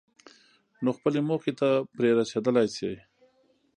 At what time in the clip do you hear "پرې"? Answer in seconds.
1.95-2.09